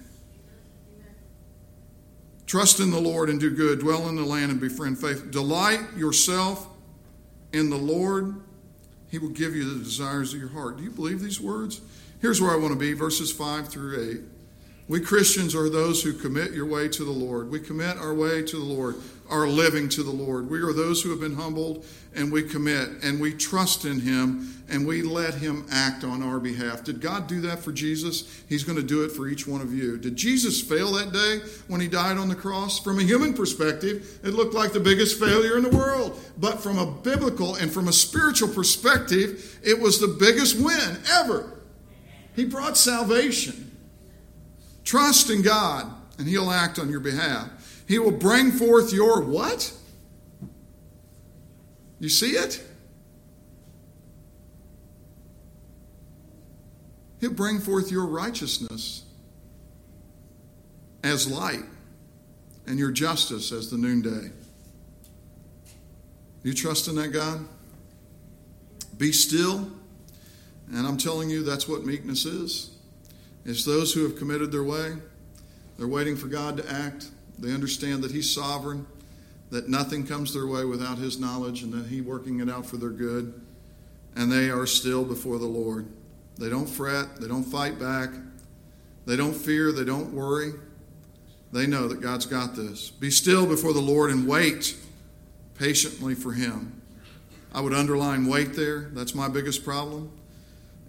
[2.49, 3.77] Trust in the Lord and do good.
[3.79, 5.29] Dwell in the land and befriend faith.
[5.29, 6.67] Delight yourself
[7.53, 8.41] in the Lord.
[9.07, 10.77] He will give you the desires of your heart.
[10.77, 11.79] Do you believe these words?
[12.23, 14.21] Here's where I want to be verses 5 through 8.
[14.89, 17.51] We Christians are those who commit your way to the Lord.
[17.51, 18.95] We commit our way to the Lord,
[19.29, 20.49] our living to the Lord.
[20.49, 24.63] We are those who have been humbled and we commit and we trust in Him
[24.67, 26.83] and we let Him act on our behalf.
[26.83, 28.41] Did God do that for Jesus?
[28.49, 29.99] He's going to do it for each one of you.
[29.99, 32.79] Did Jesus fail that day when He died on the cross?
[32.79, 36.19] From a human perspective, it looked like the biggest failure in the world.
[36.39, 41.59] But from a biblical and from a spiritual perspective, it was the biggest win ever.
[42.35, 43.68] He brought salvation.
[44.89, 45.85] Trust in God,
[46.17, 47.47] and He'll act on your behalf.
[47.87, 49.71] He will bring forth your what?
[51.99, 52.59] You see it?
[57.21, 59.03] He'll bring forth your righteousness
[61.03, 61.65] as light
[62.65, 64.31] and your justice as the noonday.
[66.41, 67.45] You trust in that God?
[68.97, 69.69] Be still.
[70.73, 72.68] And I'm telling you, that's what meekness is.
[73.49, 74.93] It's those who have committed their way.
[75.79, 77.07] They're waiting for God to act.
[77.39, 78.85] They understand that He's sovereign,
[79.49, 82.77] that nothing comes their way without His knowledge, and that He's working it out for
[82.77, 83.41] their good.
[84.15, 85.87] And they are still before the Lord.
[86.37, 88.11] They don't fret, they don't fight back,
[89.07, 90.51] they don't fear, they don't worry.
[91.51, 92.91] They know that God's got this.
[92.91, 94.77] Be still before the Lord and wait
[95.55, 96.83] patiently for Him.
[97.51, 98.91] I would underline wait there.
[98.93, 100.11] That's my biggest problem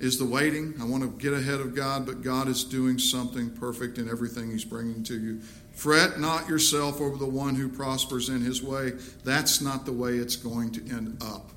[0.00, 0.74] is the waiting.
[0.80, 4.50] I want to get ahead of God, but God is doing something perfect in everything
[4.50, 5.40] He's bringing to you.
[5.72, 8.92] Fret not yourself over the one who prospers in his way.
[9.24, 11.52] That's not the way it's going to end up.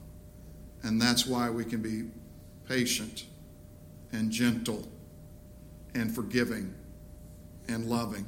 [0.83, 2.09] And that's why we can be
[2.67, 3.25] patient
[4.13, 4.87] and gentle
[5.93, 6.73] and forgiving
[7.67, 8.25] and loving.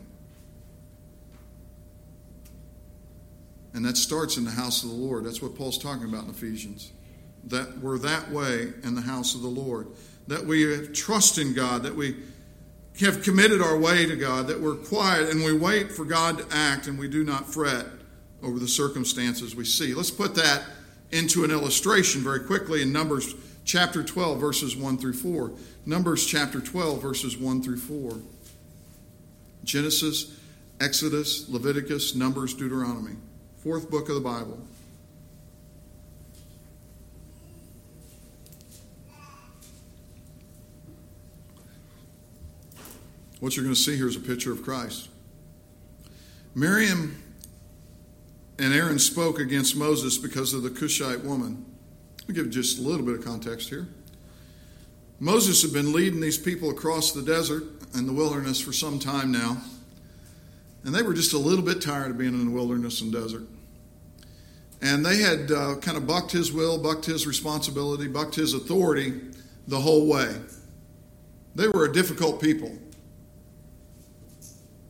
[3.73, 5.25] And that starts in the house of the Lord.
[5.25, 6.91] That's what Paul's talking about in Ephesians.
[7.47, 9.87] That we're that way in the house of the Lord,
[10.27, 12.15] that we trust in God, that we
[13.01, 16.47] have committed our way to God, that we're quiet and we wait for God to
[16.55, 17.85] act and we do not fret
[18.41, 19.93] over the circumstances we see.
[19.93, 20.63] Let's put that
[21.11, 25.51] into an illustration very quickly in Numbers chapter 12, verses 1 through 4.
[25.85, 28.17] Numbers chapter 12, verses 1 through 4.
[29.63, 30.39] Genesis,
[30.79, 33.15] Exodus, Leviticus, Numbers, Deuteronomy.
[33.57, 34.59] Fourth book of the Bible.
[43.39, 45.09] What you're going to see here is a picture of Christ.
[46.53, 47.21] Miriam
[48.57, 51.65] and Aaron spoke against Moses because of the Cushite woman.
[52.27, 53.87] I'll give just a little bit of context here.
[55.19, 59.31] Moses had been leading these people across the desert and the wilderness for some time
[59.31, 59.57] now,
[60.83, 63.43] and they were just a little bit tired of being in the wilderness and desert.
[64.81, 69.19] And they had uh, kind of bucked his will, bucked his responsibility, bucked his authority
[69.67, 70.35] the whole way.
[71.55, 72.77] They were a difficult people.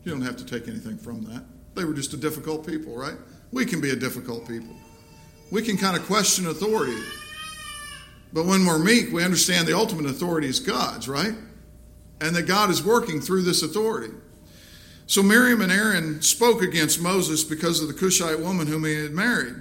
[0.06, 1.42] You don't have to take anything from that.
[1.74, 3.16] They were just a difficult people, right?
[3.50, 4.72] We can be a difficult people.
[5.50, 6.96] We can kind of question authority.
[8.32, 11.34] But when we're meek, we understand the ultimate authority is God's, right?
[12.20, 14.14] And that God is working through this authority.
[15.08, 19.10] So Miriam and Aaron spoke against Moses because of the Cushite woman whom he had
[19.10, 19.56] married.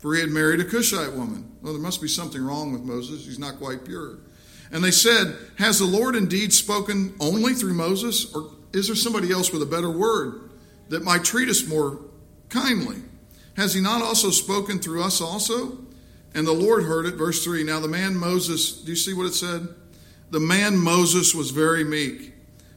[0.00, 1.50] For he had married a Cushite woman.
[1.62, 3.24] Well, there must be something wrong with Moses.
[3.24, 4.18] He's not quite pure.
[4.70, 8.34] And they said, Has the Lord indeed spoken only through Moses?
[8.34, 10.50] Or is there somebody else with a better word
[10.88, 12.00] that might treat us more
[12.48, 12.96] kindly?
[13.56, 15.78] Has he not also spoken through us also?
[16.34, 17.14] And the Lord heard it.
[17.14, 19.68] Verse 3 Now the man Moses, do you see what it said?
[20.30, 22.34] The man Moses was very meek,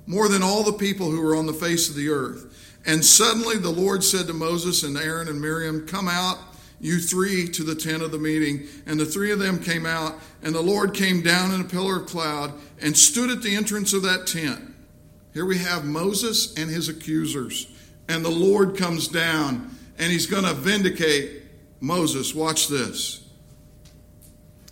[0.08, 2.77] more than all the people who were on the face of the earth.
[2.86, 6.38] And suddenly the Lord said to Moses and Aaron and Miriam, Come out,
[6.80, 8.67] you three, to the tent of the meeting.
[8.86, 11.97] And the three of them came out, and the Lord came down in a pillar
[11.97, 14.71] of cloud and stood at the entrance of that tent.
[15.34, 17.67] Here we have Moses and his accusers.
[18.08, 21.44] And the Lord comes down, and he's going to vindicate
[21.80, 22.36] Moses.
[22.36, 23.26] Watch this.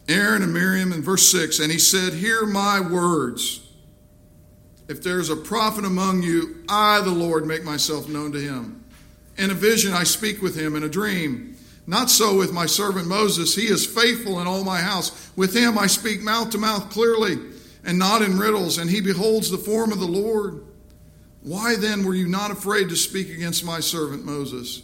[0.09, 3.61] Aaron and Miriam in verse 6, and he said, Hear my words.
[4.87, 8.83] If there's a prophet among you, I, the Lord, make myself known to him.
[9.37, 11.55] In a vision I speak with him, in a dream.
[11.85, 13.55] Not so with my servant Moses.
[13.55, 15.31] He is faithful in all my house.
[15.35, 17.37] With him I speak mouth to mouth clearly,
[17.83, 20.63] and not in riddles, and he beholds the form of the Lord.
[21.41, 24.83] Why then were you not afraid to speak against my servant Moses?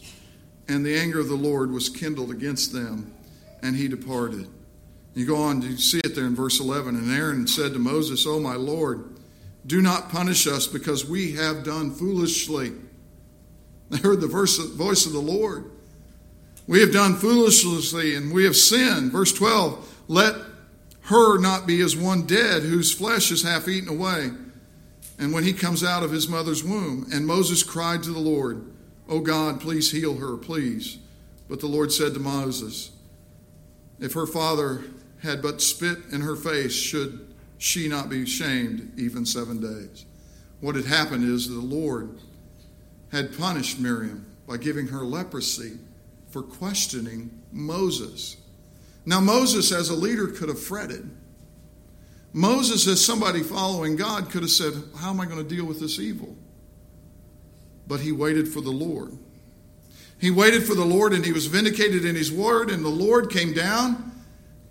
[0.68, 3.14] And the anger of the Lord was kindled against them,
[3.62, 4.48] and he departed.
[5.14, 6.96] You go on, you see it there in verse 11.
[6.96, 9.16] And Aaron said to Moses, Oh, my Lord,
[9.66, 12.74] do not punish us because we have done foolishly.
[13.90, 15.72] They heard the verse, voice of the Lord.
[16.68, 19.12] We have done foolishly and we have sinned.
[19.12, 20.36] Verse 12, let
[21.06, 24.32] her not be as one dead whose flesh is half eaten away.
[25.20, 28.66] And when he comes out of his mother's womb, and Moses cried to the Lord,
[29.08, 30.98] Oh God, please heal her, please.
[31.48, 32.92] But the Lord said to Moses,
[34.00, 34.84] If her father
[35.22, 40.06] had but spit in her face, should she not be shamed even seven days?
[40.60, 42.18] What had happened is the Lord
[43.12, 45.78] had punished Miriam by giving her leprosy
[46.30, 48.38] for questioning Moses.
[49.06, 51.10] Now, Moses, as a leader, could have fretted.
[52.34, 55.80] Moses, as somebody following God, could have said, How am I going to deal with
[55.80, 56.36] this evil?
[57.88, 59.18] But he waited for the Lord.
[60.20, 63.30] He waited for the Lord and he was vindicated in his word, and the Lord
[63.30, 64.12] came down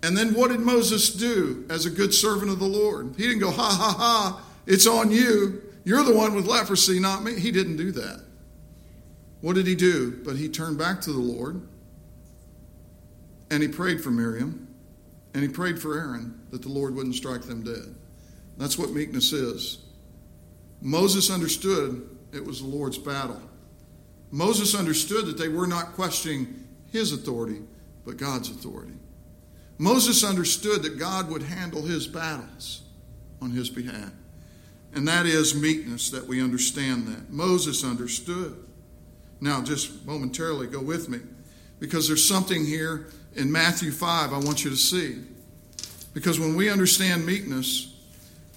[0.05, 3.15] and then what did Moses do as a good servant of the Lord?
[3.17, 5.63] He didn't go, ha ha ha, it's on you.
[5.83, 7.39] You're the one with leprosy, not me.
[7.39, 8.23] He didn't do that.
[9.41, 10.21] What did he do?
[10.23, 11.67] But he turned back to the Lord
[13.55, 14.67] and he prayed for Miriam
[15.33, 17.95] and he prayed for Aaron that the Lord wouldn't strike them dead.
[18.57, 19.77] That's what meekness is.
[20.81, 23.41] Moses understood it was the Lord's battle.
[24.29, 27.61] Moses understood that they were not questioning his authority,
[28.05, 28.95] but God's authority.
[29.77, 32.81] Moses understood that God would handle his battles
[33.41, 34.11] on his behalf.
[34.93, 37.31] And that is meekness that we understand that.
[37.31, 38.57] Moses understood.
[39.39, 41.19] Now, just momentarily, go with me
[41.79, 45.21] because there's something here in Matthew 5 I want you to see.
[46.13, 47.93] Because when we understand meekness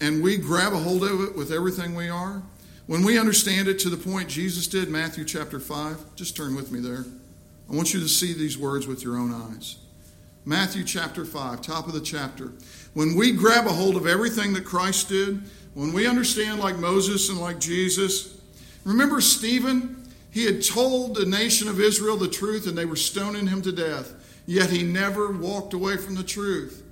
[0.01, 2.43] and we grab a hold of it with everything we are,
[2.87, 6.73] when we understand it to the point Jesus did, Matthew chapter 5, just turn with
[6.73, 7.05] me there.
[7.71, 9.77] I want you to see these words with your own eyes.
[10.47, 12.53] Matthew chapter 5, top of the chapter.
[12.95, 15.43] When we grab a hold of everything that Christ did,
[15.75, 18.41] when we understand like Moses and like Jesus,
[18.85, 20.08] remember Stephen?
[20.31, 23.73] He had told the nation of Israel the truth and they were stoning him to
[23.73, 24.15] death.
[24.47, 26.83] yet he never walked away from the truth.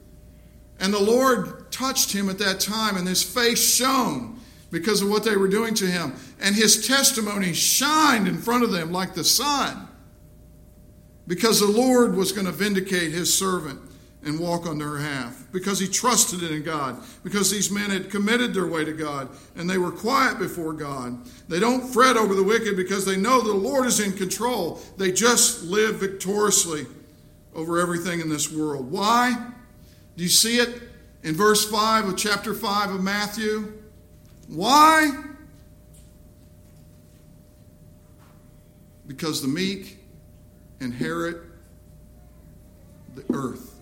[0.78, 4.39] And the Lord touched him at that time, and his face shone
[4.70, 6.14] because of what they were doing to him.
[6.39, 9.89] And his testimony shined in front of them like the sun
[11.26, 13.80] because the Lord was going to vindicate his servant
[14.26, 18.52] and walk on their behalf because he trusted in God, because these men had committed
[18.52, 21.16] their way to God and they were quiet before God.
[21.48, 24.80] They don't fret over the wicked because they know the Lord is in control.
[24.98, 26.86] They just live victoriously
[27.54, 28.90] over everything in this world.
[28.90, 29.34] Why?
[30.16, 30.82] Do you see it
[31.22, 33.72] in verse 5 of chapter 5 of Matthew?
[34.48, 35.22] Why?
[39.06, 39.98] Because the meek
[40.80, 41.42] inherit
[43.14, 43.75] the earth.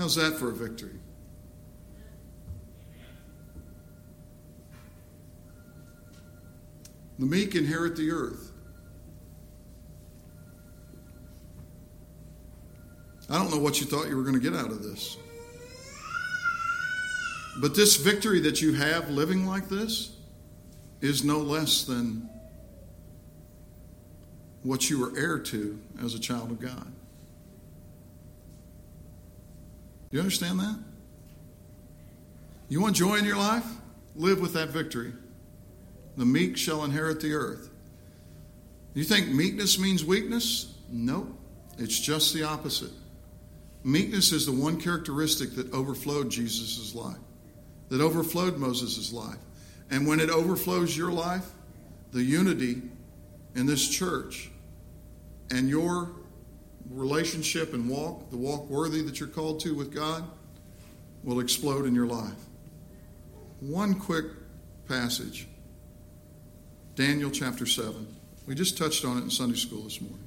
[0.00, 0.98] How's that for a victory?
[7.18, 8.50] The meek inherit the earth.
[13.28, 15.18] I don't know what you thought you were going to get out of this.
[17.60, 20.16] But this victory that you have living like this
[21.02, 22.26] is no less than
[24.62, 26.86] what you were heir to as a child of God.
[26.86, 26.92] Do
[30.10, 30.78] you understand that?
[32.68, 33.66] You want joy in your life?
[34.16, 35.12] Live with that victory.
[36.16, 37.70] The meek shall inherit the earth.
[38.94, 40.74] You think meekness means weakness?
[40.90, 41.28] Nope.
[41.78, 42.90] It's just the opposite.
[43.84, 47.16] Meekness is the one characteristic that overflowed Jesus' life,
[47.88, 49.38] that overflowed Moses' life.
[49.90, 51.46] And when it overflows your life,
[52.12, 52.82] the unity
[53.54, 54.50] in this church
[55.50, 56.10] and your
[56.88, 60.24] relationship and walk, the walk worthy that you're called to with God,
[61.22, 62.32] will explode in your life.
[63.60, 64.26] One quick
[64.88, 65.46] passage
[66.94, 68.06] Daniel chapter 7.
[68.46, 70.18] We just touched on it in Sunday school this morning.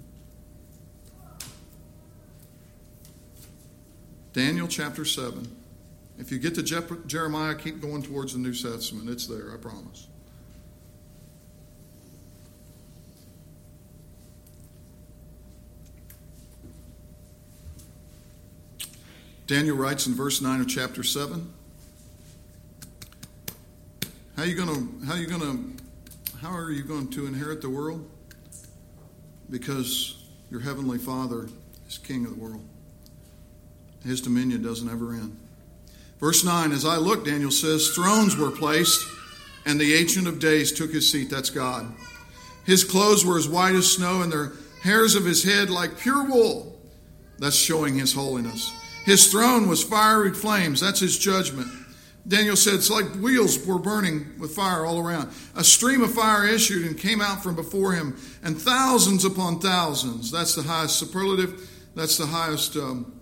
[4.32, 5.56] Daniel chapter 7.
[6.18, 6.64] If you get to
[7.08, 9.10] Jeremiah, keep going towards the New Testament.
[9.10, 10.08] It's there, I promise.
[19.46, 21.54] Daniel writes in verse 9 of chapter 7.
[24.38, 25.84] How are you going to how are you going to
[26.42, 28.10] how are you going to inherit the world?
[29.50, 31.48] Because your heavenly Father
[31.88, 32.64] is king of the world.
[34.04, 35.38] His dominion doesn't ever end.
[36.20, 39.06] Verse 9, as I looked, Daniel says, thrones were placed,
[39.66, 41.30] and the Ancient of Days took his seat.
[41.30, 41.94] That's God.
[42.66, 46.24] His clothes were as white as snow, and the hairs of his head like pure
[46.24, 46.80] wool.
[47.40, 48.72] That's showing his holiness.
[49.06, 50.80] His throne was fiery flames.
[50.80, 51.68] That's his judgment.
[52.26, 55.30] Daniel said it's like wheels were burning with fire all around.
[55.56, 60.32] A stream of fire issued and came out from before him, and thousands upon thousands.
[60.32, 61.70] That's the highest superlative.
[61.96, 63.20] That's the highest um,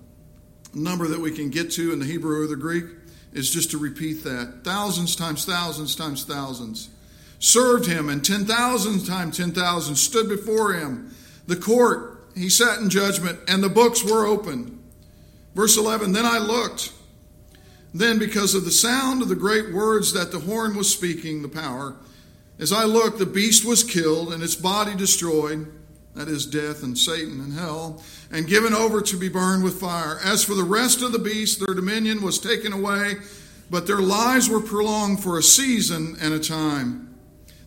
[0.74, 2.86] number that we can get to in the Hebrew or the Greek,
[3.34, 4.62] is just to repeat that.
[4.64, 6.90] Thousands times thousands times thousands.
[7.40, 11.12] Served him, and 10,000 times 10,000 stood before him.
[11.48, 14.78] The court, he sat in judgment, and the books were opened.
[15.54, 16.94] Verse 11 Then I looked.
[17.94, 21.50] Then, because of the sound of the great words that the horn was speaking, the
[21.50, 21.96] power,
[22.58, 25.68] as I looked, the beast was killed and its body destroyed,
[26.16, 30.20] that is, death and Satan and hell, and given over to be burned with fire.
[30.24, 33.16] As for the rest of the beasts, their dominion was taken away,
[33.70, 37.14] but their lives were prolonged for a season and a time.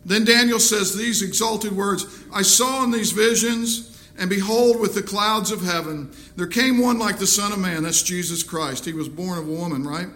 [0.05, 5.03] Then Daniel says these exalted words I saw in these visions and behold, with the
[5.03, 7.83] clouds of heaven, there came one like the Son of Man.
[7.83, 8.85] That's Jesus Christ.
[8.85, 10.07] He was born of a woman, right?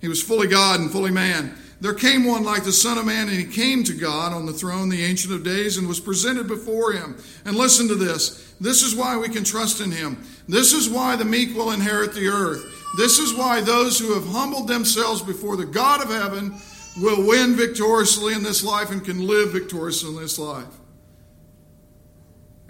[0.00, 1.56] He was fully God and fully man.
[1.80, 4.52] There came one like the Son of Man, and he came to God on the
[4.52, 7.16] throne, the Ancient of Days, and was presented before him.
[7.44, 8.54] And listen to this.
[8.60, 10.22] This is why we can trust in him.
[10.46, 12.64] This is why the meek will inherit the earth.
[12.96, 16.54] This is why those who have humbled themselves before the God of heaven
[17.00, 20.66] will win victoriously in this life and can live victoriously in this life.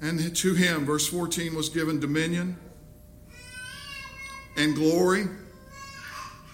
[0.02, 2.58] And to him, verse 14, was given dominion
[4.56, 5.26] and glory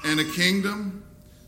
[0.05, 1.03] and a kingdom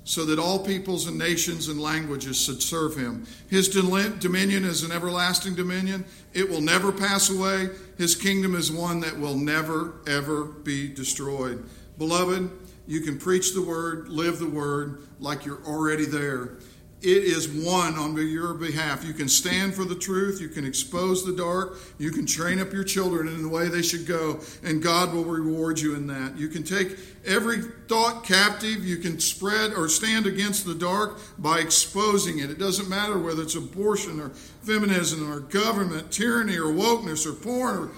[0.05, 3.26] so that all peoples and nations and languages should serve him.
[3.48, 6.07] His dominion is an everlasting dominion.
[6.32, 7.68] It will never pass away.
[7.98, 11.64] His kingdom is one that will never, ever be destroyed.
[11.98, 12.51] Beloved,
[12.86, 16.57] you can preach the word, live the word like you're already there.
[17.03, 19.05] It is won on your behalf.
[19.05, 22.72] You can stand for the truth, you can expose the dark, you can train up
[22.72, 26.36] your children in the way they should go, and God will reward you in that.
[26.36, 31.61] You can take every thought captive, you can spread or stand against the dark by
[31.61, 32.51] exposing it.
[32.51, 34.30] It doesn't matter whether it's abortion or
[34.62, 37.90] feminism or government, tyranny or wokeness or porn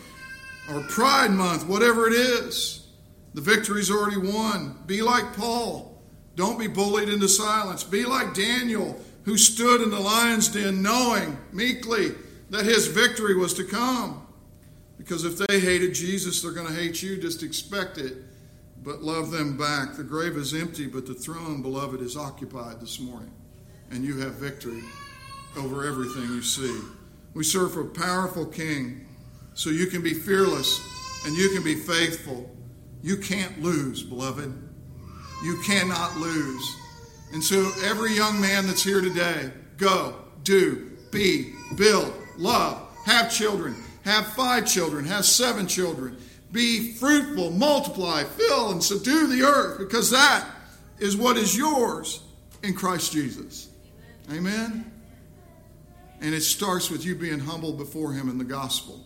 [0.68, 2.86] or, or Pride Month, whatever it is.
[3.34, 4.78] The victory's already won.
[4.86, 5.91] Be like Paul.
[6.34, 7.84] Don't be bullied into silence.
[7.84, 12.12] Be like Daniel, who stood in the lion's den knowing meekly
[12.50, 14.26] that his victory was to come.
[14.98, 17.16] Because if they hated Jesus, they're going to hate you.
[17.16, 18.14] Just expect it.
[18.82, 19.96] But love them back.
[19.96, 23.32] The grave is empty, but the throne, beloved, is occupied this morning.
[23.90, 24.82] And you have victory
[25.56, 26.80] over everything you see.
[27.34, 29.06] We serve a powerful king,
[29.54, 30.80] so you can be fearless
[31.24, 32.50] and you can be faithful.
[33.02, 34.71] You can't lose, beloved.
[35.42, 36.76] You cannot lose.
[37.32, 40.14] And so, every young man that's here today, go,
[40.44, 43.74] do, be, build, love, have children,
[44.04, 46.16] have five children, have seven children,
[46.52, 50.46] be fruitful, multiply, fill, and subdue the earth, because that
[50.98, 52.22] is what is yours
[52.62, 53.68] in Christ Jesus.
[54.30, 54.90] Amen?
[56.20, 59.04] And it starts with you being humble before Him in the gospel.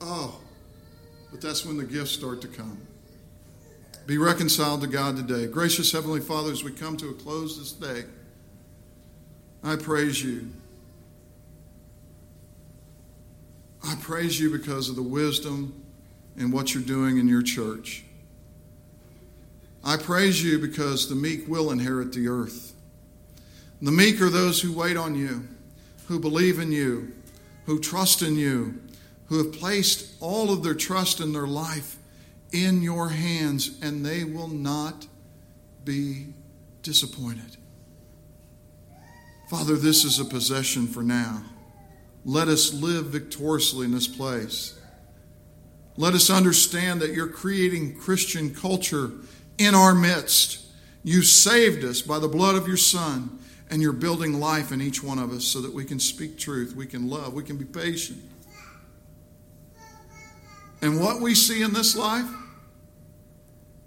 [0.00, 0.40] Oh,
[1.30, 2.80] but that's when the gifts start to come.
[4.08, 5.46] Be reconciled to God today.
[5.46, 8.04] Gracious Heavenly Father, as we come to a close this day,
[9.62, 10.48] I praise you.
[13.86, 15.84] I praise you because of the wisdom
[16.38, 18.02] and what you're doing in your church.
[19.84, 22.72] I praise you because the meek will inherit the earth.
[23.82, 25.46] The meek are those who wait on you,
[26.06, 27.12] who believe in you,
[27.66, 28.80] who trust in you,
[29.26, 31.97] who have placed all of their trust in their life
[32.52, 35.06] in your hands, and they will not
[35.84, 36.28] be
[36.82, 37.56] disappointed.
[39.48, 41.42] Father, this is a possession for now.
[42.24, 44.78] Let us live victoriously in this place.
[45.96, 49.10] Let us understand that you're creating Christian culture
[49.56, 50.66] in our midst.
[51.02, 53.38] You saved us by the blood of your Son,
[53.70, 56.74] and you're building life in each one of us so that we can speak truth,
[56.76, 58.22] we can love, we can be patient.
[60.80, 62.28] And what we see in this life,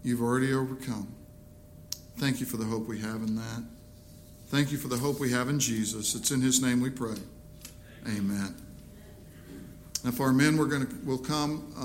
[0.04, 1.14] you've already overcome.
[2.18, 3.64] Thank you for the hope we have in that.
[4.48, 6.14] Thank you for the hope we have in Jesus.
[6.14, 7.16] It's in his name we pray.
[8.08, 8.56] Amen.
[10.04, 11.84] If our men were going to will come uh,